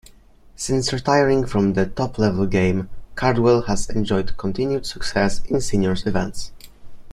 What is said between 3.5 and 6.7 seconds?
has enjoyed continued success in seniors events.